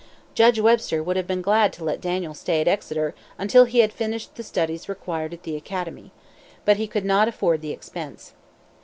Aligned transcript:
Judge 0.33 0.59
Webster 0.59 1.03
would 1.03 1.15
have 1.15 1.27
been 1.27 1.43
glad 1.43 1.71
to 1.73 1.83
let 1.83 2.01
Daniel 2.01 2.33
stay 2.33 2.59
at 2.59 2.67
Exeter 2.67 3.13
until 3.37 3.65
he 3.65 3.81
had 3.81 3.93
finished 3.93 4.33
the 4.33 4.41
studies 4.41 4.89
required 4.89 5.31
at 5.31 5.43
the 5.43 5.55
academy. 5.55 6.11
But 6.65 6.77
he 6.77 6.87
could 6.87 7.05
not 7.05 7.27
afford 7.27 7.61
the 7.61 7.71
expense. 7.71 8.33